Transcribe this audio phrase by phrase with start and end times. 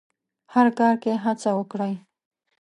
[0.53, 1.93] هر کار کې هڅه وکړئ.